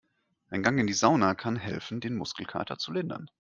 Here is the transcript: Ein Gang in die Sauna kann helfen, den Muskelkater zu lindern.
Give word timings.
Ein 0.49 0.63
Gang 0.63 0.79
in 0.79 0.87
die 0.87 0.93
Sauna 0.95 1.35
kann 1.35 1.55
helfen, 1.55 2.01
den 2.01 2.15
Muskelkater 2.15 2.79
zu 2.79 2.91
lindern. 2.91 3.29